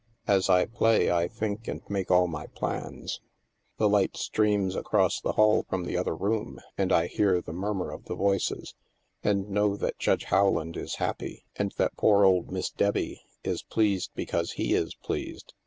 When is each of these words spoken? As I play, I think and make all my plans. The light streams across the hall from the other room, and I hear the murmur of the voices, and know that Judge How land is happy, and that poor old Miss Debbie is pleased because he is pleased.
As 0.25 0.49
I 0.49 0.65
play, 0.65 1.11
I 1.11 1.27
think 1.27 1.67
and 1.67 1.83
make 1.87 2.09
all 2.09 2.25
my 2.25 2.47
plans. 2.47 3.21
The 3.77 3.87
light 3.87 4.17
streams 4.17 4.75
across 4.75 5.21
the 5.21 5.33
hall 5.33 5.63
from 5.69 5.83
the 5.85 5.95
other 5.95 6.15
room, 6.15 6.59
and 6.75 6.91
I 6.91 7.05
hear 7.05 7.39
the 7.39 7.53
murmur 7.53 7.91
of 7.91 8.05
the 8.05 8.15
voices, 8.15 8.73
and 9.23 9.47
know 9.51 9.75
that 9.77 9.99
Judge 9.99 10.23
How 10.23 10.47
land 10.47 10.75
is 10.75 10.95
happy, 10.95 11.43
and 11.55 11.71
that 11.77 11.97
poor 11.97 12.25
old 12.25 12.49
Miss 12.51 12.71
Debbie 12.71 13.21
is 13.43 13.61
pleased 13.61 14.09
because 14.15 14.53
he 14.53 14.73
is 14.73 14.95
pleased. 14.95 15.53